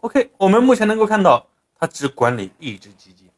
[0.00, 1.44] OK，我们目前能够看到，
[1.76, 3.28] 它只管理一只基金，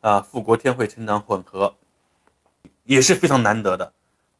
[0.00, 1.74] 啊，富国天惠成长混合，
[2.84, 3.92] 也是非常难得的，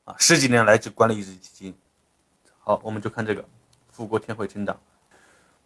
[0.04, 1.74] 啊，十几年来只管理一只基金。
[2.58, 3.44] 好，我们就看这个
[3.90, 4.80] 富国天惠成长。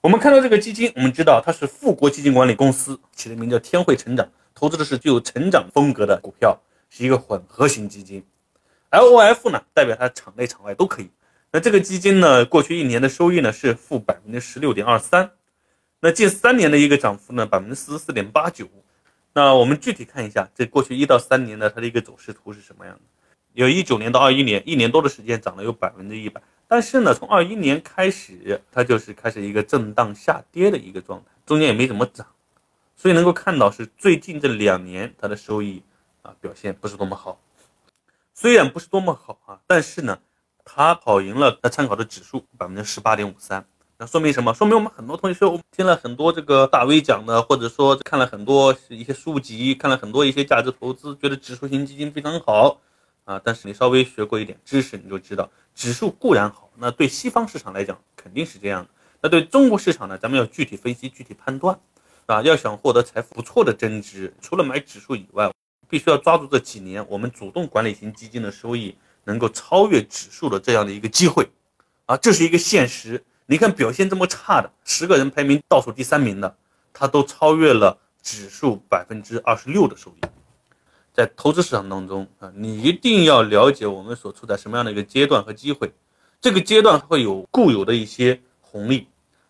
[0.01, 6.59] 我们看到这个基金，我们知道它是富国基金管理公司起的名叫天惠成长，投资的是具有成长风格的股票，
[6.91, 8.25] 是一个混合型基金。
[8.91, 11.09] LOF 呢，代表它场内场外都可以。
[11.53, 15.31] 那这个基金呢，过去一年的收益呢是负百分之十六点二三。
[16.01, 18.69] 那近三年的一个涨幅呢，百分之四十四点八九。
[19.33, 23.01] 那我们具体看一下，这过去一到三年呢，它的一个走势图是什么样的？
[23.55, 26.43] 有一九年到二一年，一年多的时间涨了有百分之一百。
[26.69, 32.27] 但是呢，从二一年开始，它就是开始一个震荡下跌的一个状态，中间也没怎么涨。
[32.95, 35.83] 所以能够看到是最近这两年它的收益
[36.23, 37.41] 啊表现不是多么好。
[38.35, 40.19] 虽然不是多么好啊，但是呢，
[40.65, 43.67] 它跑赢了它参考的指数百分之十八点五三。
[43.99, 44.53] 那说明什么？
[44.53, 52.79] 说明我们很多同学说，听了很多这个大 V 讲的，或者说看了很多一些书籍，看了很多一些价值投资，觉得指数型基金非常好
[53.25, 53.41] 啊。
[53.43, 58.91] 但是你稍微学过一点知识，你就知道，指数固然好，那对西方市场来讲肯定是这样的。
[59.23, 61.81] 那对中国市场呢，咱们要具体分析、具体判断，
[62.27, 65.51] 啊，要想获得财富不错的增值，除了买指数以外，
[65.89, 71.49] 必须要抓住这几年我们主动管理型基金的收益能够超越指数的这样的一个机会，
[72.05, 73.25] 啊，这是一个现实。
[73.49, 76.57] 你看表现这么差的十个人排名倒数第三名的，
[76.93, 80.27] 他都超越了指数百分之二十六的收益。
[81.15, 85.93] 在投资市场当中啊，你一定要了解我们所处在什么样的一个阶段和机会。
[86.41, 89.07] 这个阶段会有固有的一些红利，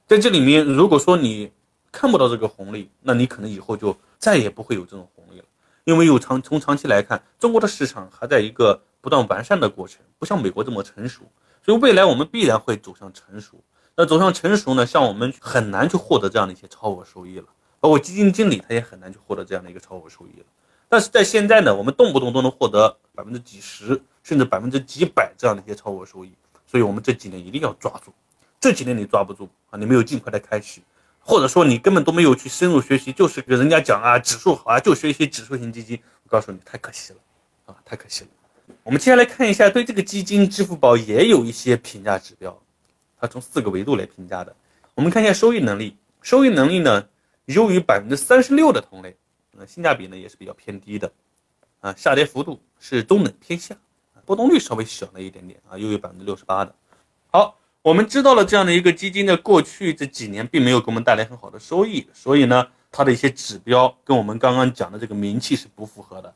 [0.07, 1.51] 在这里面，如果说你
[1.91, 5.45] 看不到这个红利，那你可能以后就再也不会有这种红利了。
[5.85, 11.23] 因为有长从长期来看，中国的市场还在一个不断完善的过程，不像美国这么成熟，
[11.65, 13.59] 所以未来我们必然会走向成熟。
[13.97, 14.85] 那走向成熟呢？
[14.85, 17.47] 像我们很难去获得这样的一些超额收益了，
[17.81, 20.45] 包括基金经理他也很难去获得这样的一个超额收益了。
[20.89, 26.31] 但是在现在呢，我们动不动都能获得百分之几十，甚至百分之几百这样的一些超额收益。
[26.67, 28.13] 所以我们这几年一定要抓住，
[28.61, 30.81] 这几年你抓不住啊，你没有尽快的开始，
[31.21, 35.99] 或者说你根本都没有去深入学习，就是给人家讲啊，指数好啊，就学一些指数型基金。
[36.25, 37.19] 我告诉你，太可惜了
[37.65, 38.31] 啊，太可惜了。
[38.83, 42.57] 我们接下来看一下，对这个基金，支付宝也有一些评价指标。
[43.27, 44.55] 从四个维度来评价的，
[44.95, 45.97] 我们看一下收益能力。
[46.23, 47.07] 收益能力呢，
[47.45, 49.17] 优于百分之三十六的同类，
[49.53, 51.13] 那性价比呢也是比较偏低的，
[51.81, 53.77] 啊，下跌幅度是中等偏下，
[54.25, 56.75] 波动率稍微小了一点点啊，优于百分之六十八的。
[57.29, 66.35] 好，我们知道了这样的一个基金的过去这几年并没有给我们带来很好的收益，所以呢，它的一些指标跟我们刚刚讲的这个名气是不符合的。